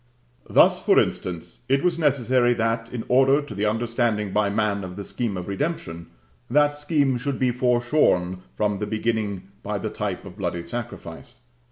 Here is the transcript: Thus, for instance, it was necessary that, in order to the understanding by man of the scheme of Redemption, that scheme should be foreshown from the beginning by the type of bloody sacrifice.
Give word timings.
Thus, 0.49 0.83
for 0.83 0.99
instance, 0.99 1.59
it 1.69 1.83
was 1.83 1.99
necessary 1.99 2.55
that, 2.55 2.91
in 2.91 3.03
order 3.07 3.39
to 3.39 3.53
the 3.53 3.67
understanding 3.67 4.33
by 4.33 4.49
man 4.49 4.83
of 4.83 4.95
the 4.95 5.03
scheme 5.03 5.37
of 5.37 5.47
Redemption, 5.47 6.07
that 6.49 6.75
scheme 6.75 7.19
should 7.19 7.37
be 7.37 7.51
foreshown 7.51 8.41
from 8.55 8.79
the 8.79 8.87
beginning 8.87 9.49
by 9.61 9.77
the 9.77 9.91
type 9.91 10.25
of 10.25 10.37
bloody 10.37 10.63
sacrifice. 10.63 11.41